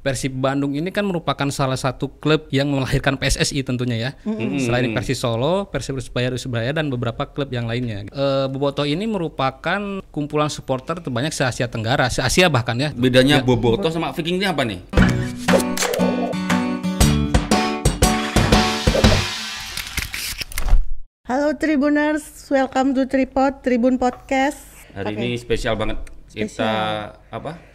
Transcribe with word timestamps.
Persib 0.00 0.32
Bandung 0.32 0.72
ini 0.72 0.88
kan 0.88 1.04
merupakan 1.04 1.44
salah 1.52 1.76
satu 1.76 2.08
klub 2.08 2.48
yang 2.48 2.72
melahirkan 2.72 3.20
PSSI 3.20 3.60
tentunya 3.60 4.00
ya. 4.00 4.10
Selain 4.56 4.88
Persis 4.96 5.20
Solo, 5.20 5.68
Persib 5.68 6.00
Persebaya 6.00 6.32
Surabaya 6.40 6.72
dan 6.72 6.88
beberapa 6.88 7.28
klub 7.28 7.52
yang 7.52 7.68
lainnya. 7.68 8.08
E, 8.08 8.48
Boboto 8.48 8.88
ini 8.88 9.04
merupakan 9.04 10.00
kumpulan 10.08 10.48
supporter 10.48 11.04
terbanyak 11.04 11.36
se 11.36 11.44
Asia 11.44 11.68
Tenggara, 11.68 12.08
se 12.08 12.24
Asia 12.24 12.48
bahkan 12.48 12.80
ya. 12.80 12.96
Bedanya 12.96 13.44
Boboto 13.44 13.92
sama 13.92 14.16
Viking 14.16 14.40
ini 14.40 14.48
apa 14.48 14.64
nih? 14.64 14.80
Halo 21.28 21.52
Tribuners, 21.60 22.48
welcome 22.48 22.96
to 22.96 23.04
Tripod 23.04 23.60
Tribun 23.60 24.00
Podcast. 24.00 24.64
Hari 24.96 25.12
Oke, 25.12 25.20
ini 25.20 25.36
spesial 25.36 25.76
banget 25.76 26.00
kita 26.32 26.48
Spesial. 26.48 27.20
apa? 27.28 27.69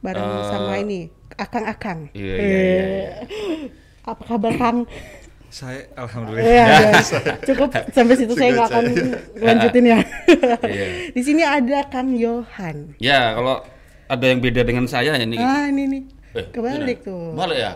Bareng 0.00 0.28
eh, 0.28 0.44
sama 0.48 0.74
ini 0.78 1.00
Akang-akang. 1.36 2.12
Iya 2.12 2.34
iya 2.36 2.58
iya. 2.60 2.82
iya. 2.84 3.10
Apa 4.04 4.22
kabar 4.26 4.52
Kang? 4.56 4.78
Saya 5.48 5.88
alhamdulillah. 5.96 6.46
Iya, 6.46 6.64
guys. 6.94 7.10
cukup 7.42 7.70
sampai 7.90 8.14
situ 8.14 8.32
saya 8.36 8.50
nggak 8.54 8.68
akan 8.68 8.84
lanjutin 9.40 9.84
ya. 9.88 9.98
Iya. 10.70 10.86
Di 11.10 11.22
sini 11.24 11.42
ada 11.42 11.80
Kang 11.88 12.12
Yohan. 12.12 12.94
Ya 13.00 13.32
kalau 13.34 13.64
ada 14.04 14.24
yang 14.26 14.38
beda 14.38 14.62
dengan 14.62 14.84
saya 14.84 15.16
ini. 15.16 15.40
Ah 15.40 15.66
ini 15.66 15.82
nih, 15.88 16.02
Eh, 16.36 16.46
kebalik 16.52 17.02
tuh. 17.02 17.32
Balik 17.34 17.58
ya? 17.58 17.72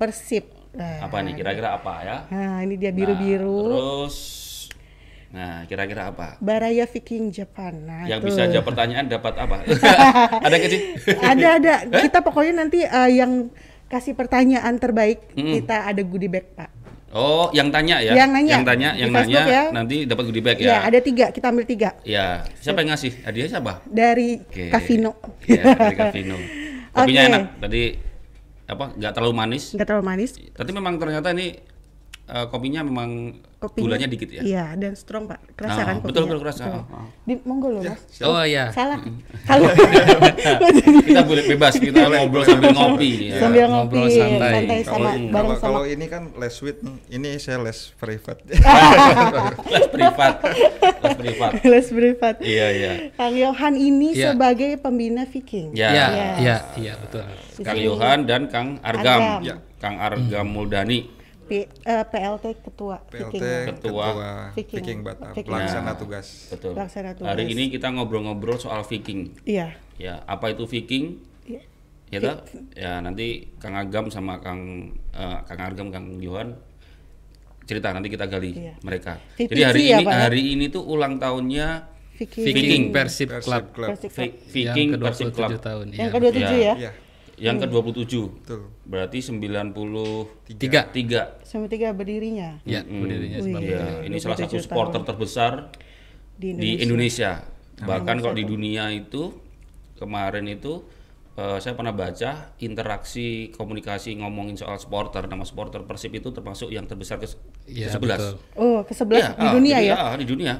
Persib. 0.00 0.50
Nah, 0.76 1.08
Apa 1.08 1.24
nih 1.24 1.32
kira-kira 1.36 1.72
apa 1.72 1.94
ya? 2.04 2.16
Nah 2.28 2.60
ini 2.60 2.76
dia 2.76 2.92
Nah, 2.92 2.96
biru-biru. 3.00 3.60
terus 3.64 4.16
Nah, 5.36 5.68
kira-kira 5.68 6.08
apa? 6.08 6.40
Baraya 6.40 6.88
Viking 6.88 7.28
Japan. 7.28 7.76
Nah, 7.84 8.08
yang 8.08 8.24
itu. 8.24 8.32
bisa 8.32 8.48
jawab 8.48 8.72
pertanyaan 8.72 9.04
dapat 9.04 9.36
apa? 9.36 9.68
ada 10.48 10.54
nggak 10.56 10.70
sih? 10.72 10.80
ada 11.12 11.46
ada. 11.60 11.74
Kita 12.08 12.24
pokoknya 12.24 12.56
nanti 12.56 12.80
eh, 12.80 13.10
yang 13.12 13.52
kasih 13.86 14.16
pertanyaan 14.16 14.80
terbaik 14.82 15.30
kita 15.36 15.86
ada 15.86 16.02
goodie 16.02 16.26
bag 16.26 16.48
Pak. 16.56 16.72
Oh, 17.14 17.52
yang 17.54 17.70
tanya 17.70 18.02
ya? 18.02 18.16
Yang 18.18 18.30
nanya. 18.32 18.52
Yang 18.56 18.64
tanya, 18.66 18.88
Di 18.90 18.98
yang 18.98 19.10
Facebook 19.14 19.44
nanya 19.46 19.54
ya. 19.54 19.64
nanti 19.70 19.96
dapat 20.04 20.24
goodie 20.26 20.42
bag 20.42 20.56
Ya, 20.58 20.66
ya. 20.66 20.78
ada 20.88 20.98
tiga. 20.98 21.26
Kita 21.30 21.46
ambil 21.54 21.64
tiga 21.64 21.90
Ya, 22.02 22.42
siapa 22.58 22.82
yang 22.82 22.96
ngasih? 22.96 23.12
Hadiah 23.22 23.46
siapa? 23.46 23.72
dari 23.86 24.40
Oke. 24.42 24.72
Kavino. 24.72 25.12
Ya, 25.46 25.62
dari 25.76 25.94
Kavino. 25.94 26.36
Kopinya 26.96 27.22
Oke. 27.22 27.30
enak. 27.30 27.42
Tadi 27.60 27.82
apa? 28.66 28.84
Nggak 28.96 29.12
terlalu 29.12 29.34
manis. 29.36 29.64
Nggak 29.76 29.86
terlalu 29.86 30.04
manis. 30.08 30.30
Tapi 30.50 30.70
memang 30.72 30.94
ternyata 30.96 31.28
ini 31.30 31.46
eh, 32.26 32.46
kopinya 32.46 32.82
memang 32.82 33.10
Kopinya, 33.56 33.88
gulanya 33.88 34.06
dikit 34.06 34.28
ya. 34.28 34.42
Iya, 34.44 34.64
dan 34.76 34.92
strong 34.92 35.24
Pak. 35.24 35.56
Kerasa 35.56 35.80
Ah, 35.80 35.84
kan 35.88 35.96
betul, 35.98 36.04
kopinya? 36.04 36.20
betul, 36.28 36.38
kerasa. 36.44 36.62
Betul. 36.62 36.76
Ah, 36.76 36.92
ah. 36.92 37.06
Di, 37.24 37.34
monggo 37.40 37.68
loh 37.72 37.82
Mas. 37.82 38.00
Oh 38.28 38.44
iya. 38.44 38.64
Salah. 38.68 39.00
Salah. 39.48 39.72
kita 41.08 41.22
boleh 41.24 41.44
bebas 41.48 41.72
kita 41.82 42.00
ngobrol 42.04 42.44
sambil 42.44 42.76
ngopi 42.76 43.32
ya. 43.32 43.40
Sambil 43.40 43.64
ngobrol 43.66 44.04
ngopi 44.04 44.12
santai. 44.12 44.52
santai 44.52 44.78
Kalau 44.84 44.92
sama 44.92 45.08
kalau 45.08 45.32
bareng 45.32 45.56
sama 45.56 45.66
kalau 45.72 45.82
ini 45.88 46.06
kan 46.06 46.22
les 46.36 46.56
with 46.60 46.78
nih, 46.84 46.96
ini 47.16 47.28
saya 47.40 47.58
les 47.64 47.78
private. 47.96 48.40
les 48.44 49.86
privat. 49.88 50.34
Les 51.00 51.14
privat. 51.16 51.50
les 51.64 51.86
privat. 51.88 52.36
Iya, 52.38 52.66
iya. 52.70 52.92
Kang 53.16 53.34
Yohan 53.34 53.74
ini 53.74 54.12
Iya. 54.12 54.36
sebagai 54.36 54.76
pembina 54.76 55.24
Viking. 55.24 55.72
Ya. 55.72 55.88
Ya, 55.88 56.06
Yes. 56.06 56.36
iya, 56.36 56.56
iya 56.76 56.92
betul. 57.00 57.24
Kang 57.64 57.78
Yohan 57.80 58.18
dan 58.28 58.42
Kang 58.46 58.68
Argam. 58.84 59.40
Argam. 59.40 59.48
Ya. 59.48 59.56
Kang 59.80 59.96
Argam 59.96 60.44
Muldani. 60.44 61.15
P, 61.46 61.50
eh, 61.62 62.04
PLT 62.04 62.44
ketua 62.60 62.96
PLT 63.02 63.32
Viking. 63.32 63.66
Ketua 63.72 64.06
Viking. 64.52 64.76
Viking 64.76 64.98
Batam, 65.00 65.30
Viking. 65.30 65.46
pelaksana 65.46 65.88
Ya. 65.88 65.94
tugas. 65.94 66.26
Betul. 66.48 66.72
Pelaksana 66.72 67.10
tugas. 67.12 67.30
Hari 67.30 67.44
ini 67.46 67.64
kita 67.68 67.86
ngobrol-ngobrol 67.88 68.56
soal 68.56 68.82
Viking. 68.82 69.30
Iya. 69.42 69.78
Ya, 69.96 70.20
apa 70.24 70.50
itu 70.50 70.64
Viking? 70.64 71.22
Iya. 71.46 71.62
Ya, 72.08 72.20
ya 72.72 72.92
nanti 73.00 73.50
Kang 73.56 73.74
Agam 73.74 74.06
sama 74.08 74.38
Kang 74.38 74.62
eh, 75.08 75.38
Kang 75.44 75.60
Argam, 75.60 75.88
Kang 75.88 76.18
Yohan 76.18 76.54
cerita 77.62 77.90
nanti 77.90 78.06
kita 78.06 78.26
gali 78.26 78.50
Iya. 78.52 78.74
mereka. 78.80 79.18
VPC 79.34 79.48
Jadi 79.48 79.62
hari 79.64 79.82
ya, 79.84 79.96
ini 79.96 80.04
Pak, 80.04 80.12
ya? 80.12 80.20
hari 80.20 80.42
ini 80.52 80.64
tuh 80.68 80.82
ulang 80.82 81.16
tahunnya 81.16 81.68
Viking. 82.16 82.44
Viking 82.44 82.82
Persib 82.88 83.28
Persib 83.28 83.44
Club 83.44 83.64
Club. 83.70 83.88
Persib 83.92 84.08
Club. 84.08 84.22
Vi- 84.22 84.34
Viking 84.48 84.88
yang 84.88 85.02
Persib 85.02 85.26
ke-27 85.28 85.36
Club. 85.36 85.50
tahun. 85.60 85.86
Yang 85.88 85.98
iya. 86.00 86.14
kedua-tujuh 86.14 86.56
Iya. 86.56 86.74
ya. 86.78 86.92
Iya, 87.36 87.52
Yang 87.52 87.68
ke-27. 87.68 88.12
betul. 88.32 88.60
Berarti 88.82 89.18
93 89.20 90.88
Tiga. 90.88 91.36
Sama 91.44 91.68
tiga 91.68 91.92
berdirinya 91.92 92.60
Ya, 92.64 92.80
berdirinya 92.80 93.38
Wih. 93.38 93.52
sebab 93.52 93.60
Ya, 93.60 93.84
ini 94.02 94.16
salah 94.16 94.36
satu 94.36 94.56
27 94.56 94.64
supporter 94.64 95.00
tahun. 95.00 95.08
terbesar 95.12 95.52
di 96.34 96.48
di 96.52 96.70
Indonesia. 96.80 96.84
Indonesia. 96.84 97.30
Bahkan 97.78 98.16
kalau 98.18 98.32
di 98.32 98.44
dunia 98.44 98.88
itu 98.88 99.36
kemarin 99.94 100.48
itu 100.48 100.80
eh, 101.36 101.58
saya 101.58 101.72
pernah 101.72 101.92
baca 101.92 102.56
interaksi 102.58 103.26
komunikasi 103.52 104.16
ngomongin 104.16 104.56
soal 104.56 104.76
supporter 104.76 105.24
nama 105.24 105.44
supporter 105.44 105.84
Persib 105.84 106.12
itu 106.12 106.28
termasuk 106.30 106.68
yang 106.68 106.84
terbesar 106.84 107.16
ke, 107.16 107.28
Iya, 107.66 107.88
ke 107.88 108.00
11. 108.00 108.00
betul. 108.00 108.34
Oh, 108.54 108.80
ke 108.82 108.92
sebelas 108.92 109.20
Iya, 109.22 109.30
di 109.32 109.44
ah, 109.44 109.52
dunia 109.52 109.76
jadi, 109.76 109.88
ya. 109.88 109.96
ah, 109.98 110.14
di 110.14 110.26
dunia. 110.26 110.54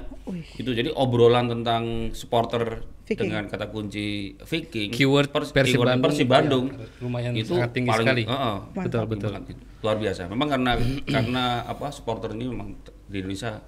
Itu 0.55 0.71
jadi 0.71 0.91
obrolan 0.93 1.49
tentang 1.49 1.83
supporter 2.13 2.85
Viking. 3.05 3.31
dengan 3.31 3.43
kata 3.47 3.71
kunci 3.71 4.35
Viking. 4.37 4.91
Keyword 4.91 5.31
Pers- 5.31 5.55
Persib 5.55 5.79
keyword 5.79 5.89
Bandung. 5.89 6.05
Persib 6.05 6.29
Bandung. 6.29 6.65
Iya, 6.69 6.87
lumayan 7.01 7.33
itu 7.33 7.55
sangat 7.55 7.71
tinggi 7.73 7.89
paling, 7.89 8.07
sekali. 8.07 8.23
Heeh, 8.27 8.57
Betul, 8.75 9.03
betul. 9.07 9.31
banget. 9.33 9.57
Luar 9.81 9.97
biasa. 9.97 10.23
Memang 10.27 10.49
karena 10.51 10.73
karena 11.15 11.45
apa 11.65 11.87
supporter 11.89 12.35
ini 12.35 12.51
memang 12.51 12.75
di 13.07 13.17
Indonesia 13.17 13.63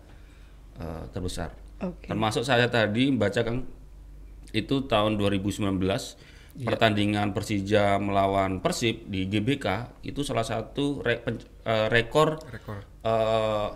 eh, 0.77 1.03
terbesar. 1.09 1.55
Oke. 1.79 2.11
Termasuk 2.11 2.43
saya 2.43 2.67
tadi 2.67 3.07
membaca 3.09 3.39
Kang 3.39 3.63
itu 4.51 4.83
tahun 4.85 5.15
2019 5.15 5.79
Iya. 6.59 6.67
pertandingan 6.69 7.31
Persija 7.31 7.97
melawan 7.97 8.59
Persib 8.59 9.07
di 9.07 9.25
GBK 9.25 9.67
itu 10.03 10.21
salah 10.21 10.43
satu 10.43 10.99
re- 10.99 11.23
pen- 11.23 11.39
eh, 11.63 11.87
rekor 11.87 12.35
Rekor. 12.43 12.83
eh, 12.99 13.69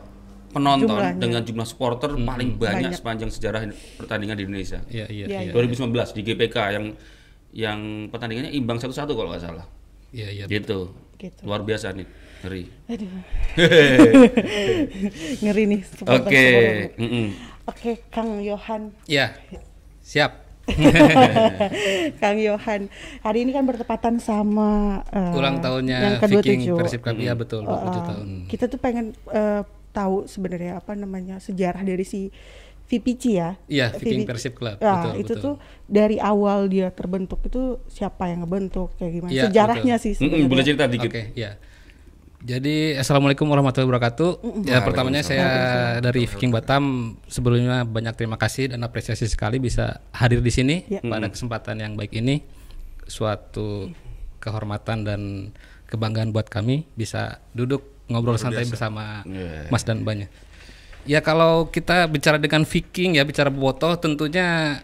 penonton 0.51 0.91
Jumlahnya. 0.91 1.17
dengan 1.17 1.41
jumlah 1.41 1.63
supporter 1.63 2.11
paling 2.13 2.59
banyak, 2.59 2.91
Banyak. 2.91 2.93
sepanjang 2.93 3.31
sejarah 3.31 3.71
pertandingan 3.97 4.35
di 4.35 4.45
Indonesia. 4.45 4.83
Iya, 4.85 5.07
iya, 5.09 5.25
Iya, 5.31 5.39
iya. 5.49 5.53
2019 5.55 6.11
di 6.11 6.21
GPK 6.23 6.57
yang 6.73 6.87
yang 7.55 7.81
pertandingannya 8.09 8.51
imbang 8.51 8.77
satu-satu 8.77 9.15
kalau 9.15 9.31
nggak 9.31 9.41
salah. 9.41 9.65
Iya, 10.11 10.29
iya. 10.29 10.45
Gitu. 10.45 10.91
Gitu. 11.17 11.41
Luar 11.47 11.63
biasa 11.63 11.95
nih. 11.95 12.05
Ngeri. 12.43 12.63
Aduh. 12.91 13.11
Ngeri 15.41 15.63
nih. 15.69 15.81
Oke. 16.03 16.47
Oke, 17.65 17.91
Kang 18.11 18.43
Yohan. 18.43 18.91
Ya. 19.07 19.39
Siap. 20.03 20.42
Kang 22.21 22.39
Yohan. 22.39 22.87
Hari 23.21 23.39
ini 23.43 23.51
kan 23.51 23.65
bertepatan 23.65 24.19
sama 24.19 25.03
eh, 25.09 25.35
Ulang 25.35 25.59
tahunnya 25.59 25.99
yang 25.99 26.17
kedua 26.19 26.41
Viking 26.41 26.61
tujuh. 26.63 26.77
Persib 26.79 27.01
Club. 27.01 27.17
Iya, 27.19 27.33
betul, 27.35 27.61
27 27.63 27.73
Uh, 27.73 28.05
tahun. 28.05 28.27
Kita 28.47 28.65
tuh 28.67 28.79
pengen 28.79 29.07
eh, 29.29 29.63
tahu 29.91 30.25
sebenarnya 30.25 30.79
apa 30.79 30.93
namanya 30.93 31.37
sejarah 31.37 31.83
dari 31.83 32.03
si 32.03 32.31
VPC 32.85 33.23
ya. 33.33 33.57
Iya, 33.67 33.87
Viking 33.93 34.23
VPC. 34.23 34.29
Persib 34.29 34.55
Club. 34.55 34.77
Nah, 34.79 34.95
Betul, 35.03 35.13
itu 35.19 35.33
betul. 35.33 35.43
tuh 35.43 35.55
dari 35.85 36.17
awal 36.17 36.69
dia 36.69 36.89
terbentuk 36.89 37.41
itu 37.43 37.81
siapa 37.87 38.29
yang 38.29 38.45
ngebentuk 38.45 38.93
kayak 38.97 39.13
gimana? 39.15 39.33
Iya, 39.33 39.43
Sejarahnya 39.49 39.97
betul. 39.97 40.05
sih 40.05 40.13
Mm-mm, 40.13 40.21
sebenarnya. 40.21 40.49
boleh 40.49 40.65
cerita 40.65 40.85
dikit. 40.87 41.09
Oke, 41.09 41.23
ya. 41.33 41.51
Jadi 42.43 42.99
assalamualaikum 42.99 43.47
warahmatullahi 43.47 43.87
wabarakatuh. 43.87 44.31
Ya 44.67 44.83
pertamanya 44.83 45.23
saya 45.23 45.47
dari 46.03 46.27
Viking 46.27 46.51
Batam 46.51 47.15
sebelumnya 47.31 47.87
banyak 47.87 48.19
terima 48.19 48.35
kasih 48.35 48.75
dan 48.75 48.83
apresiasi 48.83 49.31
sekali 49.31 49.63
bisa 49.63 50.03
hadir 50.11 50.43
di 50.43 50.51
sini 50.51 50.83
Ya. 50.91 50.99
pada 51.07 51.31
kesempatan 51.31 51.79
yang 51.79 51.95
baik 51.95 52.11
ini. 52.19 52.43
Suatu 53.07 53.95
kehormatan 54.43 55.07
dan 55.07 55.21
kebanggaan 55.87 56.35
buat 56.35 56.51
kami 56.51 56.91
bisa 56.99 57.39
duduk 57.55 57.87
ngobrol 58.11 58.35
santai 58.35 58.67
bersama 58.67 59.23
Iya. 59.23 59.71
Mas 59.71 59.87
dan 59.87 60.03
banyak. 60.03 60.27
Ya 61.07 61.23
kalau 61.23 61.71
kita 61.71 62.11
bicara 62.11 62.43
dengan 62.43 62.67
Viking 62.67 63.19
ya 63.19 63.23
bicara 63.23 63.55
Boboto 63.55 63.95
tentunya 64.03 64.83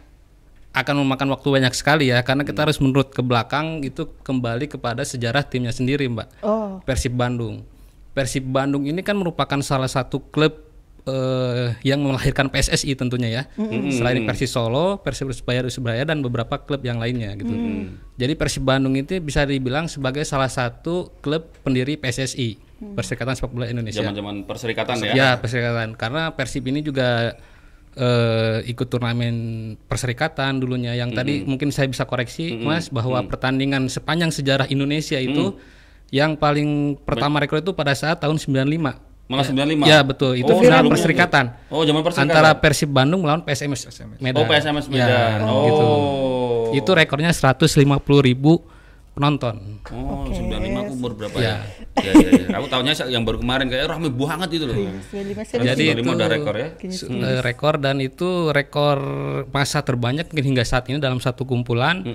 akan 0.83 1.03
memakan 1.05 1.29
waktu 1.35 1.49
banyak 1.49 1.75
sekali 1.75 2.11
ya 2.11 2.23
karena 2.23 2.47
kita 2.47 2.65
harus 2.67 2.79
menurut 2.79 3.11
ke 3.11 3.23
belakang 3.23 3.83
itu 3.83 4.07
kembali 4.23 4.71
kepada 4.71 5.03
sejarah 5.03 5.43
timnya 5.47 5.75
sendiri 5.75 6.07
Mbak. 6.07 6.29
Oh, 6.47 6.79
Persib 6.87 7.19
Bandung. 7.19 7.67
Persib 8.15 8.47
Bandung 8.47 8.87
ini 8.87 9.03
kan 9.03 9.15
merupakan 9.15 9.59
salah 9.63 9.87
satu 9.91 10.19
klub 10.31 10.59
eh, 11.07 11.75
yang 11.87 12.03
melahirkan 12.03 12.51
PSSI 12.51 12.95
tentunya 12.95 13.29
ya. 13.31 13.43
Selain 13.91 14.23
Persis 14.27 14.51
Solo, 14.51 14.99
Persib 15.03 15.31
Persebaya 15.31 15.63
Surabaya 15.71 16.03
dan 16.07 16.23
beberapa 16.23 16.59
klub 16.63 16.83
yang 16.83 16.99
lainnya 16.99 17.35
gitu. 17.39 17.55
Jadi 18.19 18.33
Persib 18.35 18.67
Bandung 18.67 18.95
itu 18.99 19.19
bisa 19.23 19.47
dibilang 19.47 19.87
sebagai 19.87 20.23
salah 20.27 20.51
satu 20.51 21.15
klub 21.23 21.51
pendiri 21.63 21.95
PSSI, 21.99 22.69
Perserikatan 22.79 23.35
Sepak 23.35 23.51
Bola 23.51 23.67
Indonesia. 23.67 24.03
Zaman-zaman 24.03 24.47
perserikatan 24.47 24.95
ya. 25.03 25.13
Ya, 25.15 25.31
perserikatan. 25.35 25.99
Karena 25.99 26.31
Persib 26.31 26.63
ini 26.71 26.79
juga 26.83 27.35
eh, 27.99 28.59
ikut 28.71 28.87
turnamen 28.87 29.35
perserikatan 29.91 30.63
dulunya. 30.63 30.95
Yang 30.95 31.11
tadi 31.19 31.35
mungkin 31.43 31.75
saya 31.75 31.91
bisa 31.91 32.07
koreksi, 32.07 32.55
Mas, 32.63 32.87
bahwa 32.89 33.19
pertandingan 33.27 33.91
sepanjang 33.91 34.31
sejarah 34.31 34.71
Indonesia 34.71 35.19
itu 35.19 35.59
yang 36.09 36.39
paling 36.39 36.97
pertama 37.05 37.43
rekor 37.43 37.61
itu 37.61 37.75
pada 37.75 37.93
saat 37.93 38.23
tahun 38.23 38.39
95. 38.39 38.97
Malah 39.29 39.45
95. 39.45 39.85
Ya 39.85 40.01
betul, 40.01 40.41
itu 40.41 40.49
Oh, 40.49 40.57
final 40.57 40.89
perserikatan. 40.89 41.53
Oh, 41.69 41.85
zaman 41.85 42.01
perserikatan. 42.01 42.33
Antara 42.33 42.51
Persib 42.57 42.89
Bandung 42.89 43.21
melawan 43.21 43.45
PSMS, 43.45 43.85
Medan. 44.17 44.41
Oh, 44.41 44.49
PSMS 44.49 44.89
Ya, 44.89 45.05
Medan. 45.05 45.39
oh. 45.45 45.65
gitu. 45.69 45.87
Itu 46.81 46.91
rekornya 46.97 47.29
150 47.29 47.85
ribu 48.25 48.65
penonton. 49.19 49.83
Oh, 49.91 50.23
Oke. 50.23 50.39
95 50.39 50.55
aku 50.79 50.93
umur 50.95 51.13
berapa 51.13 51.37
Ya. 51.37 51.43
ya? 51.43 51.57
Ya, 51.99 52.13
ya, 52.15 52.31
ya. 52.31 52.47
Aku 52.55 52.67
tahunya 52.67 52.93
yang 53.09 53.23
baru 53.23 53.39
kemarin 53.39 53.67
kayak 53.67 53.91
rame 53.91 54.09
banget 54.09 54.49
itu 54.55 54.65
loh. 54.65 54.77
95 54.79 55.43
saya 55.43 55.59
Jadi 55.67 55.85
Jadi 55.91 56.01
itu- 56.01 56.15
udah 56.15 56.29
rekor 56.31 56.55
ya. 56.55 56.69
Eh, 56.79 57.41
rekor 57.43 57.75
dan 57.77 57.99
itu 57.99 58.29
rekor 58.49 58.99
masa 59.49 59.83
terbanyak 59.83 60.31
mungkin 60.31 60.47
hingga 60.49 60.63
saat 60.63 60.87
ini 60.87 60.97
dalam 60.97 61.19
satu 61.19 61.43
kumpulan 61.43 62.07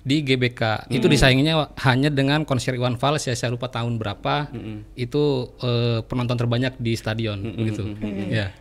di 0.00 0.16
GBK. 0.22 0.88
Itu 0.88 1.06
disainginya 1.06 1.68
hanya 1.84 2.08
dengan 2.08 2.42
konser 2.42 2.72
Iwan 2.72 2.96
Fals 2.96 3.22
ya 3.22 3.36
saya 3.36 3.52
lupa 3.52 3.68
tahun 3.68 4.00
berapa. 4.00 4.48
Itu 4.94 5.52
eh, 5.60 6.00
penonton 6.02 6.34
terbanyak 6.34 6.80
di 6.80 6.96
stadion 6.96 7.36
gitu. 7.60 7.92
Ya. 8.26 8.56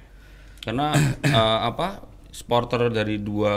Karena 0.59 0.92
eh, 1.24 1.59
apa? 1.63 2.03
Supporter 2.27 2.92
dari 2.92 3.15
dua 3.15 3.56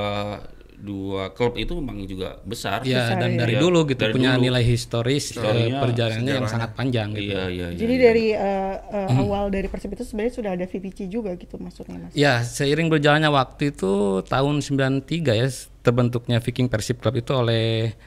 dua 0.79 1.31
klub 1.31 1.55
itu 1.55 1.75
memang 1.75 2.03
juga 2.03 2.39
besar. 2.41 2.81
Ya 2.83 3.11
dan 3.13 3.35
dari 3.35 3.55
Ya, 3.55 3.61
dulu 3.61 3.83
gitu 3.85 3.99
dari 3.99 4.15
punya 4.15 4.33
dulu. 4.33 4.47
nilai 4.47 4.63
historis 4.63 5.25
eh, 5.29 5.35
Historinya, 5.35 5.79
perjalanannya 5.81 6.35
yang 6.35 6.47
sangat 6.47 6.71
panjang 6.73 7.09
gitu. 7.13 7.29
Iya, 7.29 7.43
iya, 7.49 7.67
iya. 7.69 7.77
Jadi 7.77 7.95
dari 7.97 8.27
eh, 8.31 8.77
eh, 8.79 9.19
awal 9.19 9.49
dari 9.49 9.67
Persib 9.67 9.91
itu 9.91 10.03
sebenarnya 10.03 10.33
sudah 10.33 10.51
ada 10.53 10.65
VPC 10.65 10.99
juga 11.07 11.35
gitu 11.35 11.57
maksudnya 11.57 11.99
Mas. 12.01 12.13
Ya, 12.13 12.41
seiring 12.41 12.87
berjalannya 12.89 13.29
waktu 13.29 13.71
itu 13.71 13.93
tahun 14.25 14.63
93 14.63 15.03
ya 15.35 15.49
terbentuknya 15.81 16.39
Viking 16.39 16.67
Persib 16.67 16.99
Club 16.99 17.17
itu 17.17 17.33
oleh 17.33 17.99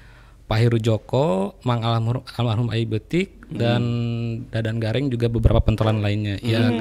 Pak 0.43 0.57
Heru 0.57 0.77
Joko, 0.77 1.55
Mang 1.61 1.79
almarhum, 1.79 2.23
almarhum 2.29 2.67
Ai 2.67 2.83
Betik 2.83 3.39
dan 3.47 3.83
Dadan 4.47 4.77
Gareng 4.77 5.07
juga 5.07 5.27
beberapa 5.27 5.59
pentolan 5.59 5.99
lainnya 5.99 6.39
yang 6.39 6.71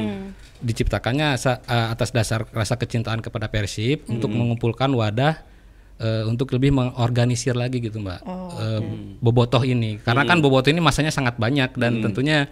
diciptakannya 0.60 1.34
sa- 1.34 1.62
eh, 1.62 1.88
atas 1.88 2.10
dasar 2.10 2.46
rasa 2.46 2.76
kecintaan 2.76 3.18
kepada 3.18 3.46
Persib 3.46 4.06
untuk 4.06 4.30
mengumpulkan 4.30 4.90
wadah 4.90 5.49
eh, 6.00 6.24
untuk 6.24 6.48
lebih 6.50 6.72
mengorganisir 6.72 7.52
lagi 7.52 7.78
gitu 7.78 8.00
Mbak. 8.00 8.20
Eh, 8.56 8.80
bobotoh 9.18 9.60
ini. 9.62 10.00
Karena 10.00 10.24
kan 10.24 10.40
bobotoh 10.40 10.68
ini 10.68 10.80
masanya 10.80 11.12
sangat 11.12 11.36
banyak 11.36 11.76
dan 11.76 12.00
tentunya 12.00 12.48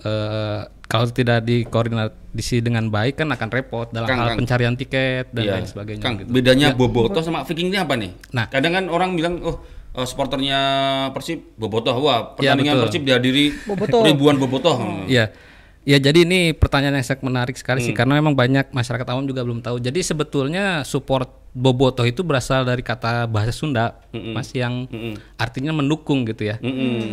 eh, 0.00 0.60
kalau 0.82 1.06
tidak 1.06 1.44
dikoordinasi 1.44 2.10
dengan 2.58 2.88
baik 2.88 3.14
kan 3.16 3.28
akan 3.28 3.48
repot 3.48 3.86
dalam 3.90 4.08
Kang, 4.08 4.18
hal 4.18 4.28
Kang. 4.28 4.38
pencarian 4.40 4.74
tiket 4.74 5.30
dan 5.30 5.42
Iya. 5.44 5.52
lain 5.54 5.66
sebagainya 5.66 6.02
Kang, 6.02 6.14
gitu. 6.18 6.30
bedanya 6.30 6.68
Bobotoh 6.72 7.20
sama 7.20 7.44
Viking 7.44 7.68
ini 7.68 7.78
apa 7.78 7.94
nih? 7.94 8.10
Nah. 8.32 8.48
kadang 8.48 8.72
kan 8.72 8.84
orang 8.88 9.14
bilang, 9.14 9.38
oh 9.40 9.60
eh, 9.92 10.02
supporternya 10.02 10.60
Persib 11.12 11.54
Bobotoh, 11.54 11.94
wah 11.96 12.32
pertandingan 12.32 12.74
betul. 12.74 12.84
Persib 12.88 13.02
dihadiri 13.04 13.44
Bobotoh. 13.64 14.02
ribuan 14.02 14.36
Bobotoh. 14.36 14.76
Iya. 15.06 15.30
Ya 15.80 15.96
jadi 15.96 16.22
ini 16.22 16.52
pertanyaan 16.52 16.96
yang 16.96 17.06
sangat 17.06 17.22
menarik 17.22 17.56
sekali 17.56 17.80
Hmm. 17.80 17.86
sih 17.86 17.94
karena 17.94 18.12
memang 18.14 18.34
banyak 18.34 18.68
masyarakat 18.68 19.06
awam 19.06 19.24
juga 19.24 19.40
belum 19.40 19.60
tahu. 19.60 19.80
Jadi 19.80 20.00
sebetulnya 20.00 20.82
support 20.82 21.39
bobotoh 21.50 22.06
itu 22.06 22.22
berasal 22.22 22.62
dari 22.62 22.80
kata 22.80 23.26
bahasa 23.26 23.50
Sunda, 23.50 23.98
Mas 24.12 24.54
yang 24.54 24.86
artinya 25.34 25.74
mendukung 25.74 26.22
gitu 26.22 26.46
ya. 26.46 26.62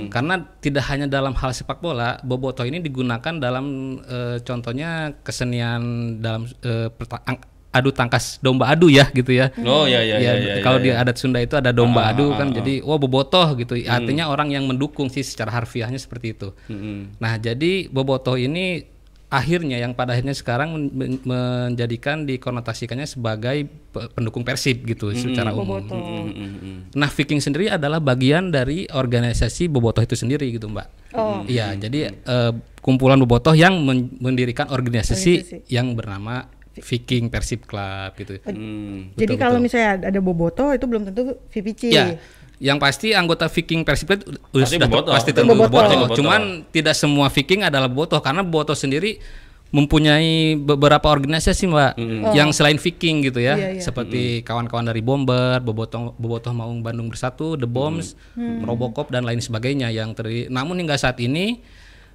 Karena 0.07 0.37
tidak 0.61 0.85
hanya 0.87 1.09
dalam 1.09 1.33
hal 1.33 1.51
sepak 1.51 1.81
bola, 1.81 2.21
bobotoh 2.21 2.63
ini 2.63 2.77
digunakan 2.77 3.33
dalam 3.37 3.65
eh, 4.03 4.37
contohnya 4.41 5.17
kesenian 5.25 5.81
dalam 6.21 6.45
eh, 6.61 6.89
perta- 6.89 7.25
ang- 7.25 7.41
adu 7.67 7.93
tangkas 7.93 8.41
domba 8.41 8.73
adu 8.73 8.89
ya 8.89 9.05
gitu 9.11 9.37
ya. 9.37 9.53
Oh 9.61 9.85
ya 9.85 10.01
ya 10.01 10.17
ya. 10.17 10.33
Ya, 10.33 10.57
ya, 10.57 10.65
kalau 10.65 10.81
ya, 10.81 10.85
di 10.85 10.89
adat 10.93 11.17
Sunda 11.21 11.37
itu 11.37 11.53
ada 11.53 11.69
domba 11.69 12.09
Ah, 12.09 12.13
adu 12.15 12.33
ah, 12.33 12.37
kan 12.41 12.49
ah, 12.49 12.53
jadi 12.57 12.81
wah 12.81 12.97
bobotoh 12.97 13.53
gitu. 13.53 13.77
Artinya 13.85 14.33
orang 14.33 14.49
yang 14.49 14.65
mendukung 14.65 15.13
sih 15.13 15.21
secara 15.21 15.53
harfiahnya 15.53 15.99
seperti 16.01 16.33
itu. 16.33 16.49
Mm-mm. 16.73 17.21
Nah, 17.21 17.37
jadi 17.37 17.85
bobotoh 17.89 18.33
ini 18.33 18.96
akhirnya 19.27 19.75
yang 19.75 19.91
pada 19.91 20.15
akhirnya 20.15 20.31
sekarang 20.31 20.71
men- 20.71 20.91
men- 20.95 21.19
menjadikan 21.21 22.23
dikonotasikannya 22.23 23.03
sebagai 23.03 23.67
pe- 23.67 24.07
pendukung 24.15 24.47
Persib 24.47 24.87
gitu 24.87 25.11
secara 25.11 25.51
umum. 25.51 25.83
Mm-mm. 25.83 26.95
Nah, 26.95 27.09
Viking 27.11 27.43
sendiri 27.43 27.67
adalah 27.67 27.99
bagian 27.99 28.49
dari 28.49 28.87
organisasi 28.87 29.67
bobotoh 29.67 29.99
itu 29.99 30.15
sendiri 30.15 30.47
gitu, 30.55 30.71
Mbak. 30.71 30.87
Oh. 31.11 31.43
Iya, 31.43 31.75
jadi 31.75 32.15
eh, 32.15 32.51
kumpulan 32.79 33.19
bobotoh 33.19 33.51
yang 33.51 33.83
men- 33.83 34.15
mendirikan 34.17 34.71
organisasi, 34.71 35.43
Organisasi. 35.43 35.57
yang 35.67 35.91
bernama 35.91 36.47
Viking 36.77 37.27
Persib 37.27 37.65
Club 37.65 38.13
gitu. 38.15 38.37
Hmm. 38.45 39.11
Jadi 39.17 39.33
kalau 39.35 39.57
misalnya 39.57 40.07
ada 40.07 40.19
Boboto 40.21 40.69
itu 40.69 40.85
belum 40.85 41.09
tentu 41.09 41.41
VPC. 41.49 41.89
Ya, 41.89 42.15
yang 42.57 42.77
pasti 42.77 43.13
anggota 43.13 43.45
Viking 43.45 43.81
Persib 43.81 44.17
Pasti 44.49 44.75
sudah 44.75 44.87
bobotoh. 44.87 45.13
pasti 45.13 45.29
tentu. 45.29 45.53
Pasti 45.53 45.67
bobotoh. 45.95 46.15
Cuman 46.15 46.41
tidak 46.67 46.93
semua 46.93 47.29
Viking 47.29 47.61
adalah 47.61 47.85
bobotoh 47.85 48.17
karena 48.17 48.41
bobotoh 48.41 48.73
sendiri 48.73 49.21
mempunyai 49.67 50.55
beberapa 50.55 51.11
organisasi 51.11 51.67
mbak 51.67 51.91
yang 52.31 52.49
selain 52.49 52.79
Viking 52.79 53.19
gitu 53.21 53.37
ya 53.37 53.53
Iya, 53.53 53.69
iya. 53.75 53.81
seperti 53.83 54.39
kawan-kawan 54.41 54.87
dari 54.87 55.03
Bomber, 55.03 55.59
Bobotoh 55.59 56.15
Bobotoh 56.15 56.49
Maung 56.49 56.79
Bandung 56.79 57.11
Bersatu, 57.11 57.53
The 57.53 57.67
Bombs, 57.67 58.15
Robocop 58.63 59.11
dan 59.11 59.21
lain 59.21 59.37
sebagainya 59.37 59.91
yang 59.91 60.15
terdiri. 60.15 60.47
Namun 60.47 60.79
hingga 60.79 60.95
saat 60.95 61.19
ini 61.19 61.59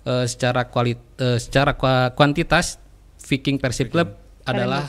eh, 0.03 0.25
secara 0.25 0.65
kualit 0.65 0.97
eh, 1.19 1.37
secara 1.37 1.77
kua- 1.77 2.11
kuantitas 2.11 2.81
Viking 3.21 3.61
Persib 3.61 3.93
Club 3.93 4.17
adalah 4.43 4.89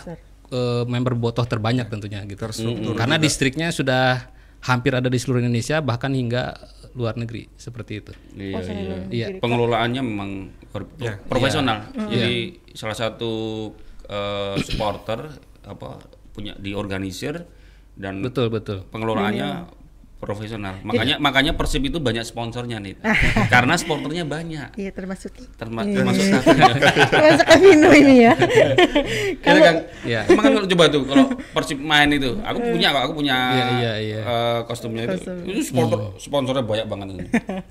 eh, 0.49 0.83
member 0.87 1.13
botoh 1.13 1.43
terbanyak 1.43 1.85
tentunya 1.85 2.23
gitu. 2.23 2.39
Terstruktur 2.39 2.95
Karena 2.95 3.19
distriknya 3.19 3.69
sudah 3.69 4.32
hampir 4.63 4.91
ada 4.91 5.07
di 5.07 5.19
seluruh 5.19 5.39
Indonesia 5.39 5.79
bahkan 5.79 6.11
hingga 6.11 6.55
luar 6.93 7.17
negeri 7.17 7.49
seperti 7.57 7.99
itu. 7.99 8.11
Iya, 8.33 8.53
Oh, 8.53 8.61
saya 8.61 8.73
iya. 8.73 8.81
belum 8.81 8.99
Iya. 9.09 9.27
kiri. 9.27 9.39
Pengelolaannya 9.41 10.01
memang 10.01 10.31
Ya. 10.97 11.13
profesional. 11.25 11.89
Iya. 12.07 12.07
Jadi 12.09 12.35
salah 12.73 12.97
satu 12.97 13.31
eh, 14.03 14.55
supporter 14.59 15.31
apa 15.63 15.95
punya 16.31 16.53
diorganisir 16.59 17.47
dan 17.95 18.19
Betul 18.19 18.51
betul. 18.51 18.83
pengelolaannya 18.91 19.63
profesional. 20.23 20.79
Makanya 20.81 21.19
makanya 21.19 21.51
Persib 21.53 21.83
itu 21.83 21.99
banyak 21.99 22.23
sponsornya 22.23 22.79
nih. 22.79 22.95
Karena 23.51 23.75
supporternya 23.75 24.23
banyak. 24.23 24.71
Iya 24.73 24.89
termasuk 24.89 25.35
Terma- 25.53 25.83
Iya. 25.83 25.99
termasuk 25.99 26.23
saya. 26.23 26.71
termasuk 27.11 27.45
Amino 27.51 27.91
ini 27.91 28.15
ya. 28.23 28.33
Kalau 29.43 29.59
kan, 29.59 29.75
Iya. 30.01 30.21
emang 30.31 30.43
kan 30.43 30.51
kalau 30.55 30.67
coba 30.69 30.83
tuh 30.87 31.01
kalau 31.03 31.25
Persib 31.51 31.77
main 31.77 32.07
itu, 32.09 32.39
aku 32.39 32.57
punya 32.63 32.87
kok, 32.89 33.01
aku 33.03 33.13
punya 33.13 33.35
Iya, 33.35 33.67
iya, 33.73 33.93
iya. 33.99 34.19
eh, 34.23 34.59
kostumnya 34.63 35.03
itu. 35.05 35.17
Kostum. 35.19 35.35
Itu 35.43 35.61
sponsor 35.61 35.99
sponsornya 36.17 36.63
banyak 36.63 36.87
banget 36.87 37.07
ini. 37.11 37.25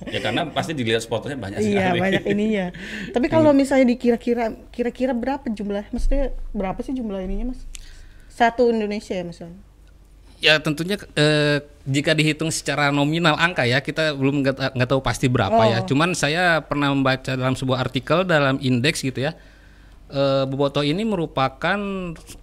ya 0.07 0.21
karena 0.21 0.43
pasti 0.47 0.73
dilihat 0.73 1.01
sponsornya 1.01 1.39
banyak 1.39 1.59
Iya 1.59 1.89
sekali. 1.89 1.99
banyak 2.01 2.25
ininya. 2.29 2.67
Tapi 3.09 3.27
kalau 3.27 3.51
misalnya 3.53 3.89
dikira-kira 3.89 4.45
kira-kira 4.69 5.13
berapa 5.13 5.49
jumlah? 5.49 5.89
Maksudnya 5.89 6.31
berapa 6.53 6.79
sih 6.81 6.93
jumlah 6.93 7.19
ininya 7.19 7.51
mas? 7.51 7.65
Satu 8.29 8.69
Indonesia 8.69 9.13
ya 9.13 9.23
misalnya. 9.23 9.61
Ya 10.43 10.59
tentunya 10.59 10.99
eh, 11.15 11.63
jika 11.87 12.13
dihitung 12.13 12.51
secara 12.51 12.91
nominal 12.91 13.39
angka 13.39 13.63
ya 13.63 13.79
kita 13.79 14.11
belum 14.19 14.43
nggak 14.43 14.55
ta- 14.59 14.73
nggak 14.75 14.91
tahu 14.91 15.01
pasti 15.01 15.31
berapa 15.31 15.63
ya. 15.71 15.79
Oh. 15.81 15.87
Cuman 15.87 16.19
saya 16.19 16.59
pernah 16.61 16.91
membaca 16.91 17.39
dalam 17.39 17.55
sebuah 17.55 17.79
artikel 17.79 18.27
dalam 18.27 18.59
indeks 18.59 19.07
gitu 19.07 19.23
ya. 19.23 19.39
Eh, 20.13 20.45
Boboto 20.45 20.85
ini 20.85 21.09
merupakan 21.09 21.79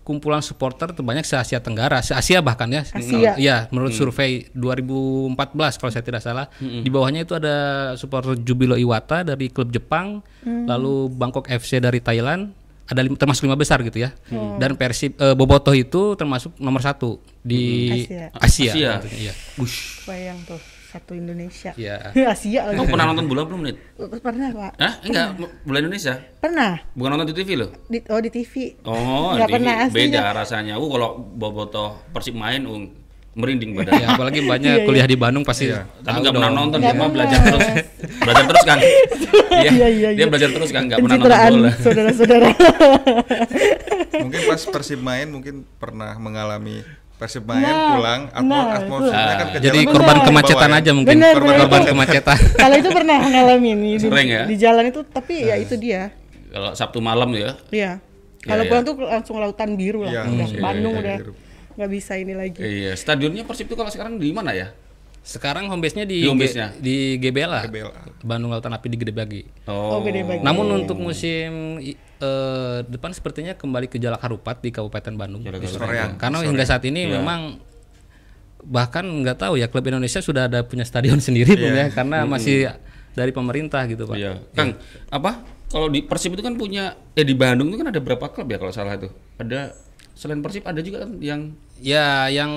kumpulan 0.01 0.41
supporter 0.41 0.89
terbanyak 0.89 1.21
se 1.21 1.37
Asia 1.37 1.61
Tenggara, 1.61 2.01
se 2.01 2.17
Asia 2.17 2.41
bahkan 2.41 2.65
ya. 2.65 2.81
Asia. 2.81 3.37
Iya, 3.37 3.57
menurut 3.69 3.93
survei 3.93 4.49
2014 4.57 5.77
kalau 5.77 5.91
saya 5.93 6.01
tidak 6.01 6.23
salah. 6.25 6.49
Di 6.57 6.89
bawahnya 6.89 7.27
itu 7.27 7.37
ada 7.37 7.55
supporter 7.93 8.39
Jubilo 8.41 8.73
Iwata 8.73 9.21
dari 9.21 9.53
klub 9.53 9.69
Jepang, 9.69 10.25
lalu 10.41 11.13
Bangkok 11.13 11.45
FC 11.45 11.77
dari 11.77 12.01
Thailand, 12.01 12.57
ada 12.89 12.99
lim- 12.99 13.13
termasuk 13.13 13.45
lima 13.45 13.53
besar 13.53 13.79
gitu 13.81 14.01
ya. 14.01 14.09
Dan 14.57 14.73
Persib 14.73 15.13
eh, 15.15 15.31
Bobotoh 15.31 15.71
itu 15.71 16.13
termasuk 16.13 16.57
nomor 16.57 16.81
satu 16.81 17.21
di 17.39 17.87
Asia. 17.93 18.25
Asia. 18.33 18.71
Asia. 18.73 18.91
tentunya, 18.97 19.17
Iya. 19.21 19.33
Bush. 19.55 19.77
Bayang 20.03 20.41
tuh 20.43 20.57
satu 20.89 21.13
Indonesia. 21.13 21.69
Iya. 21.73 22.09
Asia 22.33 22.65
lagi. 22.65 22.75
Kamu 22.75 22.89
pernah 22.89 23.05
nonton 23.07 23.25
bola 23.25 23.45
belum, 23.45 23.61
Nit? 23.61 23.77
Pernah 24.19 24.49
pak? 24.49 24.71
Hah? 24.75 24.93
Enggak, 25.05 25.27
bola 25.61 25.77
Indonesia. 25.79 26.13
Pernah. 26.41 26.81
Bukan 26.91 27.09
nonton 27.13 27.27
di 27.29 27.35
TV 27.37 27.49
loh. 27.55 27.69
Di, 27.85 28.01
oh 28.09 28.17
di 28.17 28.29
TV. 28.29 28.53
Oh, 28.83 29.37
Nggak 29.37 29.47
TV. 29.47 29.55
pernah 29.61 29.73
aslinya. 29.85 29.93
beda 29.93 30.21
rasanya. 30.33 30.73
Uh, 30.75 30.89
kalau 30.89 31.09
Bobotoh 31.15 31.89
Persib 32.09 32.33
main, 32.33 32.65
uh, 32.65 32.89
merinding 33.37 33.71
badan. 33.77 33.93
Ya, 33.95 34.07
apalagi 34.13 34.39
banyak 34.41 34.83
kuliah 34.83 35.05
di 35.05 35.15
Bandung 35.15 35.45
pasti 35.45 35.69
Tapi 35.69 35.85
tahu 36.01 36.17
nggak 36.19 36.33
pernah 36.33 36.51
nonton, 36.51 36.79
Nggak 36.81 36.93
dia 36.93 37.01
mah 37.01 37.09
belajar 37.09 37.39
terus, 37.39 37.67
belajar 38.19 38.43
terus 38.49 38.63
kan? 38.65 38.79
Iya, 39.59 39.71
Iya, 39.75 39.87
iya, 39.91 40.09
dia 40.15 40.23
iya. 40.23 40.27
belajar 40.31 40.49
terus 40.55 40.69
kan, 40.71 40.87
nggak 40.87 40.99
pernah 41.03 41.17
nonton 41.19 41.51
bola. 41.59 41.71
saudara-saudara. 41.83 42.49
mungkin 44.23 44.41
pas 44.47 44.61
Persib 44.63 44.99
main 44.99 45.27
mungkin 45.27 45.55
pernah 45.75 46.15
mengalami 46.15 46.79
Persib 47.19 47.43
main 47.43 47.59
Nah, 47.59 47.99
pulang 47.99 48.21
atmo 48.31 48.47
nah, 48.55 48.79
atmosfernya 48.79 49.35
kan 49.35 49.47
ke 49.51 49.57
Jadi 49.59 49.79
korban 49.83 50.17
ke 50.23 50.27
kemacetan 50.31 50.69
ya. 50.71 50.79
aja 50.79 50.91
mungkin. 50.95 51.15
Benar, 51.19 51.33
korban, 51.35 51.51
benar. 51.51 51.61
korban 51.67 51.81
kemacetan. 51.91 52.37
Kalau 52.63 52.75
itu 52.79 52.89
pernah 52.95 53.17
ngalamin 53.19 53.77
di, 53.83 53.91
Sering 53.99 54.27
ya? 54.31 54.43
di 54.47 54.55
jalan 54.55 54.83
itu, 54.87 54.99
tapi 55.03 55.33
ya 55.43 55.55
itu 55.59 55.75
dia. 55.75 56.15
Kalau 56.47 56.71
Sabtu 56.71 57.03
malam 57.03 57.27
ya, 57.35 57.59
Iya. 57.69 57.91
Kalau 58.39 58.63
iya. 58.63 58.69
pulang 58.71 58.83
tuh 58.87 58.95
langsung 59.03 59.35
lautan 59.35 59.75
biru 59.75 60.07
lah. 60.07 60.15
Iya, 60.15 60.21
iya, 60.31 60.63
Bandung 60.63 60.95
iya, 60.95 61.01
udah. 61.03 61.17
Nggak 61.79 61.89
bisa 61.89 62.13
ini 62.13 62.33
lagi. 62.33 62.59
iya. 62.59 62.91
Stadionnya 62.93 63.41
Persib 63.41 63.65
itu 63.65 63.73
kalau 63.73 63.87
sekarang 63.87 64.15
di 64.15 64.29
mana 64.29 64.51
ya? 64.51 64.75
Sekarang 65.19 65.67
home 65.67 65.79
base-nya 65.79 66.03
di 66.03 66.19
Di 66.19 66.27
home 66.27 66.35
G- 66.37 66.43
base-nya? 66.45 66.67
di 66.75 66.95
GBLA. 67.17 67.61
GBLA. 67.65 68.01
Bandung 68.21 68.49
Lautan 68.49 68.71
Api 68.71 68.87
di 68.87 68.97
Gede 68.97 69.11
Bagi. 69.11 69.43
Oh, 69.65 69.99
gede 70.01 70.21
bagi. 70.21 70.41
Namun 70.41 70.65
untuk 70.75 70.95
musim 70.97 71.79
eh, 71.79 72.77
depan 72.83 73.11
sepertinya 73.11 73.53
kembali 73.53 73.87
ke 73.87 73.95
Jalak 73.95 74.19
Harupat 74.19 74.59
di 74.59 74.69
Kabupaten 74.69 75.13
Bandung. 75.13 75.39
Jalak 75.41 75.59
Di 75.59 75.67
Harupat. 75.69 76.17
Karena 76.17 76.37
hingga 76.41 76.65
saat 76.65 76.83
ini 76.83 77.05
Iya. 77.05 77.15
memang 77.15 77.59
bahkan 78.59 79.03
nggak 79.03 79.39
tahu 79.39 79.55
ya 79.55 79.67
klub 79.67 79.85
Indonesia 79.85 80.19
sudah 80.19 80.45
ada 80.45 80.59
punya 80.61 80.83
stadion 80.83 81.23
sendiri 81.23 81.55
pun 81.55 81.71
ya 81.71 81.87
karena 81.89 82.27
masih 82.27 82.75
dari 83.13 83.31
pemerintah 83.31 83.83
gitu 83.85 84.03
pak. 84.03 84.15
Iya. 84.15 84.31
Kang, 84.51 84.75
apa? 85.09 85.43
Kalau 85.69 85.85
di 85.85 86.01
Persib 86.01 86.33
itu 86.33 86.41
kan 86.41 86.55
punya 86.55 86.97
eh 87.13 87.21
di 87.21 87.31
Bandung 87.33 87.69
itu 87.69 87.77
kan 87.77 87.87
ada 87.87 87.99
berapa 87.99 88.25
klub 88.25 88.47
ya 88.47 88.57
kalau 88.57 88.73
salah 88.73 88.95
itu? 88.95 89.07
Ada 89.37 89.77
selain 90.19 90.43
Persib 90.43 90.67
ada 90.67 90.83
juga 90.83 91.07
kan 91.07 91.15
yang 91.23 91.55
Ya, 91.79 92.27
yang 92.27 92.51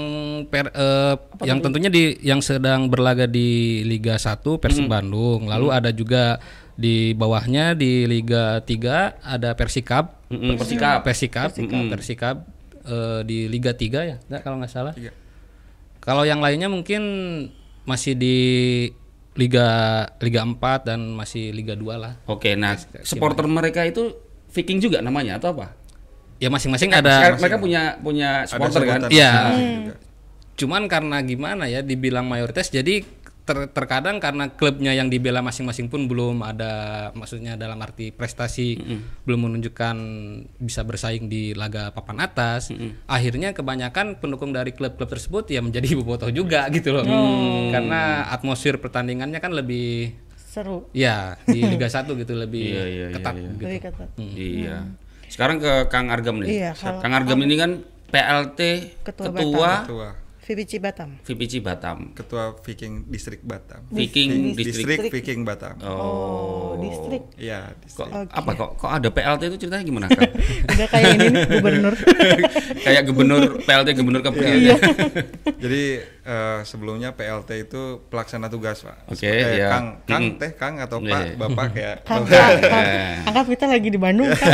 per, 0.51 0.75
eh, 0.75 1.15
yang 1.47 1.63
tentunya 1.63 1.87
di 1.87 2.19
yang 2.27 2.43
sedang 2.43 2.91
berlaga 2.91 3.31
di 3.31 3.81
Liga 3.87 4.19
1 4.19 4.59
Persib 4.59 4.91
Bandung. 4.91 5.47
Lalu 5.47 5.71
ada 5.71 5.95
juga 5.95 6.43
di 6.75 7.15
bawahnya 7.15 7.79
di 7.79 8.03
Liga 8.11 8.59
3 8.67 9.23
ada 9.23 9.55
Persikab. 9.55 10.27
Mm-mm, 10.27 10.59
Persikap. 10.59 11.07
Persikab, 11.07 11.55
Persikap, 11.55 12.37
eh, 12.83 13.21
di 13.23 13.47
Liga 13.47 13.79
3 13.79 14.03
ya, 14.03 14.17
nggak 14.27 14.43
kalau 14.43 14.59
nggak 14.59 14.73
salah. 14.75 14.95
Kalau 16.03 16.27
yang 16.27 16.43
lainnya 16.43 16.67
mungkin 16.67 17.03
masih 17.87 18.19
di 18.19 18.37
Liga 19.39 20.03
Liga 20.19 20.43
4 20.43 20.91
dan 20.91 21.15
masih 21.15 21.55
Liga 21.55 21.79
2 21.79 21.95
lah. 21.95 22.19
Oke, 22.27 22.59
nah 22.59 22.75
supporter 23.07 23.47
mereka 23.47 23.87
itu 23.87 24.19
Viking 24.53 24.83
juga 24.83 25.01
namanya 25.01 25.41
atau 25.41 25.57
apa? 25.57 25.73
Ya 26.43 26.51
masing-masing 26.51 26.91
Sekarang 26.91 27.07
ada 27.07 27.39
mereka 27.39 27.57
punya 27.57 27.83
punya 28.03 28.31
supporter 28.45 28.83
kan? 28.83 29.01
Iya. 29.07 29.31
masing-masing 29.31 29.71
juga. 29.79 29.95
Cuman 30.53 30.83
karena 30.91 31.17
gimana 31.23 31.65
ya 31.67 31.81
dibilang 31.81 32.27
mayoritas 32.27 32.67
jadi 32.69 33.07
ter- 33.43 33.71
terkadang 33.71 34.23
karena 34.23 34.51
klubnya 34.51 34.91
yang 34.91 35.07
dibela 35.07 35.39
masing-masing 35.39 35.87
pun 35.87 36.07
belum 36.07 36.43
ada 36.43 36.73
maksudnya 37.13 37.59
dalam 37.59 37.75
arti 37.79 38.11
prestasi 38.11 38.79
belum 39.23 39.51
menunjukkan 39.51 39.97
bisa 40.59 40.83
bersaing 40.83 41.27
di 41.27 41.55
laga 41.55 41.91
papan 41.91 42.23
atas. 42.23 42.71
Akhirnya 43.07 43.51
kebanyakan 43.51 44.19
pendukung 44.19 44.51
dari 44.51 44.71
klub-klub 44.71 45.07
tersebut 45.09 45.47
ya 45.47 45.63
menjadi 45.63 45.95
bobotoh 45.95 46.31
juga 46.31 46.67
gitu 46.75 46.91
loh. 46.91 47.07
Karena 47.71 48.27
atmosfer 48.31 48.79
pertandingannya 48.79 49.39
kan 49.39 49.55
lebih 49.55 50.15
Seru. 50.37 50.85
ya 50.93 51.41
di 51.49 51.65
Liga 51.65 51.89
1 51.89 52.13
gitu 52.13 52.37
lebih 52.37 52.77
Iya, 52.77 52.85
iya, 52.85 53.07
iya, 53.09 53.15
ketat 53.17 53.35
iya. 53.35 53.43
gitu. 53.49 53.63
Lebih 53.65 53.81
ketat. 53.81 54.09
Iya. 54.21 54.77
Sekarang 55.33 55.57
ke 55.57 55.89
Kang 55.89 56.13
Argam 56.13 56.45
nih. 56.45 56.49
Iya, 56.53 56.71
kalau- 56.77 57.01
Kang 57.01 57.17
Argam 57.17 57.41
ini 57.41 57.57
kan 57.57 57.71
PLT 58.13 58.61
Ketua 59.01 59.33
Ketua, 59.33 59.71
Ketua 59.83 60.09
VPC 60.43 60.83
Batam. 60.83 61.23
VPC 61.23 61.63
Batam. 61.63 62.11
Ketua 62.13 62.59
Viking 62.59 63.07
Distrik 63.07 63.47
Batam. 63.47 63.87
Viking 63.89 64.59
Distrik. 64.59 64.99
Distrik 64.99 65.13
Viking 65.15 65.41
Batam. 65.47 65.79
Oh. 65.81 66.75
distrik. 66.83 67.23
Iya, 67.39 67.71
Kok 67.71 67.79
distrik. 67.79 68.11
apa 68.27 68.51
kok 68.53 68.71
kok 68.75 68.91
ada 68.91 69.07
PLT 69.07 69.43
itu 69.47 69.57
ceritanya 69.63 69.85
gimana 69.87 70.07
Kang? 70.11 70.35
Udah 70.75 70.89
kayak 70.91 71.09
ini 71.15 71.27
nih 71.31 71.43
gubernur. 71.47 71.95
Kayak 72.85 73.03
gubernur 73.07 73.43
PLT 73.63 73.89
gubernur 73.95 74.23
Kepri. 74.27 74.47
Iya. 74.67 74.77
Jadi 75.63 75.83
eh, 76.03 76.59
sebelumnya 76.65 77.15
PLT 77.15 77.71
itu 77.71 77.83
pelaksana 78.11 78.51
tugas, 78.51 78.83
Pak. 78.83 79.15
Oke, 79.15 79.23
Seperti 79.23 79.57
iya. 79.57 79.71
Kang, 79.71 79.87
Kang, 80.03 80.23
Mm-mm. 80.27 80.41
teh, 80.43 80.51
Kang 80.59 80.75
atau 80.83 80.99
Iya. 80.99 81.13
Pak, 81.13 81.25
Bapak 81.39 81.67
kayak 81.71 81.97
Kang, 82.03 82.27
Kang, 82.27 82.59
Kang. 82.59 82.87
Anggap 83.31 83.47
kita 83.47 83.65
lagi 83.71 83.89
di 83.89 83.99
Bandung 84.01 84.27
kan. 84.27 84.51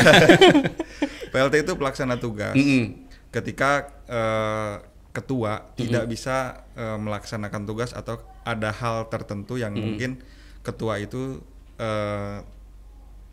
PLT 1.28 1.54
itu 1.64 1.72
pelaksana 1.74 2.20
tugas. 2.20 2.52
Mm-mm. 2.52 3.08
Ketika 3.28 3.88
eh, 4.04 4.74
ketua 5.18 5.74
tidak 5.74 6.06
bisa 6.06 6.62
eh, 6.78 6.94
melaksanakan 6.94 7.66
tugas 7.66 7.90
atau 7.90 8.22
ada 8.46 8.70
hal 8.70 9.10
tertentu 9.10 9.58
yang 9.58 9.74
mungkin 9.74 10.22
ketua 10.62 11.02
itu 11.02 11.42
eh, 11.82 12.38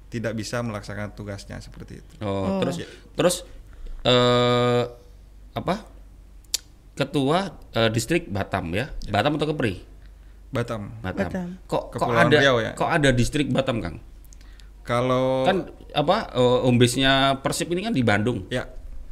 tidak 0.09 0.33
bisa 0.33 0.65
melaksanakan 0.65 1.13
tugasnya 1.13 1.61
seperti 1.61 2.01
itu. 2.01 2.13
Oh, 2.25 2.57
terus 2.65 2.81
terus 3.13 3.35
eh 4.01 4.83
apa? 5.53 5.85
Ketua 6.97 7.53
eh, 7.77 7.89
distrik 7.93 8.33
Batam 8.33 8.73
ya. 8.73 8.89
Batam 9.13 9.37
atau 9.37 9.53
Kepri? 9.53 9.85
Batam. 10.49 10.89
Batam. 11.05 11.29
Batam. 11.29 11.47
Kok 11.69 11.83
kok 11.93 11.99
Kepulauan 12.01 12.31
ada 12.31 12.37
Riau 12.41 12.57
ya? 12.63 12.71
kok 12.73 12.89
ada 12.89 13.09
distrik 13.11 13.51
Batam, 13.51 13.77
Kang? 13.83 13.99
Kalau 14.85 15.43
Kan 15.43 15.69
apa 15.91 16.33
home 16.37 16.77
base-nya 16.77 17.41
Persib 17.41 17.69
ini 17.73 17.85
kan 17.85 17.93
di 17.93 18.05
Bandung. 18.05 18.47
ya 18.49 18.63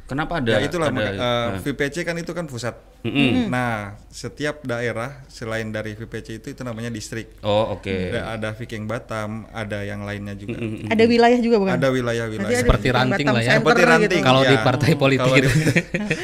Kenapa 0.04 0.36
ada 0.36 0.52
ya 0.52 0.60
itulah 0.60 0.88
ada, 0.88 0.94
maka- 0.94 1.10
eh, 1.10 1.18
nah. 1.18 1.58
VPC 1.58 2.04
kan 2.04 2.12
itu 2.14 2.30
kan 2.30 2.44
pusat. 2.44 2.76
Mm-mm. 3.00 3.48
Nah, 3.48 3.96
setiap 4.08 4.60
daerah 4.62 5.24
selain 5.26 5.68
dari 5.68 5.92
VPC 5.92 6.40
itu 6.40 6.48
itu 6.50 6.60
namanya 6.60 6.88
distrik. 6.88 7.36
Oh, 7.40 7.72
oke. 7.72 7.88
Ada, 8.10 8.32
ada 8.32 8.48
Viking 8.52 8.84
Batam, 8.84 9.44
ada 9.50 9.80
yang 9.80 10.00
lainnya 10.02 10.32
juga. 10.34 10.56
Ada 10.88 11.04
wilayah 11.04 11.36
juga 11.38 11.56
bukan? 11.58 11.72
Ada 11.74 11.88
wilayah-wilayah. 11.90 12.48
Ada 12.50 12.60
Seperti 12.60 12.80
Viking 12.82 12.96
ranting 12.98 13.12
Batam 13.22 13.34
lah 13.34 13.42
ya. 13.42 13.48
Center 13.50 13.60
Seperti 13.60 13.82
ranting. 13.84 14.08
gitu. 14.14 14.24
Kalau 14.24 14.42
di 14.46 14.48
ya. 14.50 14.60
partai 14.62 14.92
politik 14.94 15.20
Kalau 15.22 15.36
gitu. 15.36 15.48
di, 15.48 15.80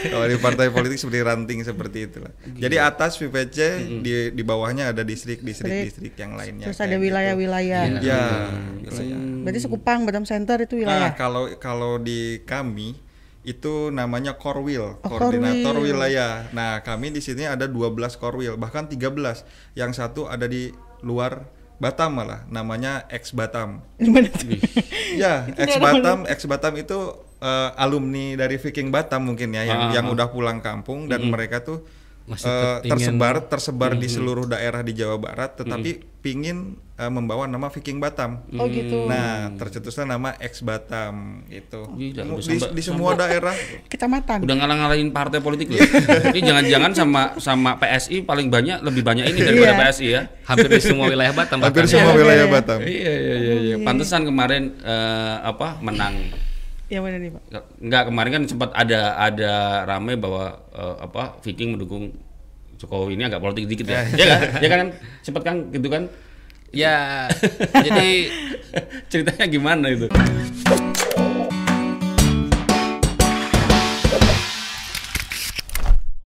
kalau 0.06 0.26
di 0.26 0.36
partai 0.38 0.66
politik 0.70 0.96
seperti 0.96 1.20
ranting 1.22 1.58
seperti 1.62 1.98
itulah. 2.02 2.32
Jadi 2.50 2.76
atas 2.76 3.12
VPC 3.16 3.58
di 4.00 4.12
di 4.30 4.42
bawahnya 4.42 4.84
ada 4.90 5.02
distrik-distrik 5.02 5.68
Jadi, 5.70 5.84
distrik 5.86 6.14
yang 6.16 6.32
lainnya. 6.32 6.64
Terus 6.64 6.80
ada 6.80 6.96
gitu. 6.96 7.04
wilayah-wilayah. 7.06 7.82
Ya, 8.00 8.24
wilayah. 8.78 9.20
Berarti 9.42 9.60
Sekupang, 9.60 10.04
Batam 10.04 10.24
Center 10.24 10.56
itu 10.58 10.76
Nah, 10.76 10.80
wilayah. 10.82 11.12
kalau 11.12 11.48
kalau 11.56 11.96
di 11.96 12.40
kami 12.42 12.96
itu 13.40 13.88
namanya 13.88 14.36
Korwil, 14.36 15.00
Oh, 15.00 15.08
koordinator 15.08 15.72
Korwil. 15.72 15.96
wilayah. 15.96 16.44
Nah, 16.50 16.80
kami 16.80 17.08
di 17.08 17.18
sini 17.18 17.44
ada 17.44 17.64
12 17.64 18.14
Korwil, 18.14 18.54
bahkan 18.54 18.84
13. 18.84 19.42
Yang 19.72 19.96
satu 19.96 20.26
ada 20.26 20.44
di 20.44 20.70
luar 21.00 21.48
Batam 21.76 22.12
malah, 22.12 22.44
namanya 22.46 23.08
ex 23.08 23.32
Batam. 23.32 23.80
Ya, 25.16 25.48
ex 25.56 25.80
Batam, 25.80 26.28
ex 26.28 26.44
Batam 26.44 26.76
itu 26.76 26.98
eh, 27.40 27.70
alumni 27.74 28.36
dari 28.36 28.60
Viking 28.60 28.92
Batam 28.92 29.24
mungkin 29.24 29.50
ya 29.50 29.64
yang 29.64 29.88
Ah, 29.88 29.92
yang 29.94 30.06
ah. 30.06 30.12
udah 30.12 30.28
pulang 30.28 30.60
kampung 30.60 31.08
dan 31.08 31.24
mereka 31.24 31.64
tuh 31.64 31.80
Masih 32.30 32.46
eh, 32.46 32.54
ingin- 32.80 32.90
tersebar 33.10 33.34
tersebar 33.44 33.90
di 33.92 34.06
seluruh 34.06 34.46
daerah 34.46 34.80
di 34.80 34.92
Jawa 34.92 35.18
Barat 35.18 35.50
tetapi 35.56 35.90
pingin 36.20 36.58
eh, 36.94 37.08
membawa 37.08 37.44
nama 37.44 37.66
Viking 37.66 37.98
Batam. 37.98 38.46
Oh 38.54 38.64
gitu. 38.64 39.04
Nah, 39.04 39.50
tercetuslah 39.52 40.06
nama 40.06 40.38
ex 40.38 40.60
Batam 40.60 41.42
gitu. 41.46 41.90
Gila, 41.90 42.22
Mu- 42.22 42.38
udah 42.38 42.46
Di, 42.46 42.56
di 42.70 42.82
semua 42.84 43.12
daerah. 43.14 43.50
Kecamatan. 43.84 44.40
Udah 44.40 44.54
ngalang-ngalahin 44.54 45.10
partai 45.10 45.40
politik 45.40 45.68
loh. 45.68 45.82
Jadi 46.22 46.38
jangan-jangan 46.40 46.92
sama 46.94 47.22
sama 47.36 47.70
PSI 47.76 48.22
paling 48.22 48.46
banyak 48.46 48.78
lebih 48.80 49.02
banyak 49.02 49.26
ini 49.26 49.40
daripada 49.40 49.72
Iya. 49.72 49.82
PSI 49.88 50.06
ya. 50.08 50.22
Hampir 50.44 50.68
di 50.68 50.78
semua 50.80 51.06
wilayah 51.08 51.32
Batam. 51.32 51.58
Hampir 51.58 51.84
semua 51.84 52.12
Iya, 52.12 52.20
wilayah 52.20 52.46
iya. 52.46 52.52
Batam. 52.52 52.78
Iya 52.80 52.90
iya 53.16 53.34
iya 53.36 53.54
iya. 53.64 53.76
Pantesan 53.80 54.22
kemarin 54.22 54.78
eh, 54.78 55.34
apa 55.42 55.80
menang 55.80 56.14
Yang 56.90 57.02
mana 57.06 57.16
nih, 57.22 57.30
Pak? 57.30 57.42
Enggak 57.78 58.02
kemarin 58.10 58.30
kan 58.34 58.42
sempat 58.50 58.70
ada 58.74 59.14
ada 59.14 59.52
rame 59.86 60.18
bahwa 60.18 60.58
eh, 60.74 60.96
apa 61.06 61.38
Viking 61.46 61.78
mendukung 61.78 62.10
Jokowi 62.80 63.14
ini 63.14 63.28
agak 63.30 63.38
politik 63.38 63.70
dikit 63.70 63.86
ya. 63.86 64.02
ya 64.20 64.26
kan? 64.26 64.40
Ya 64.58 64.68
kan 64.68 64.88
sempat 65.22 65.42
kan 65.46 65.56
gitu 65.70 65.86
kan. 65.86 66.10
Ya, 66.70 67.26
jadi 67.86 68.30
Ceritanya 69.10 69.46
gimana 69.50 69.86
itu? 69.90 70.06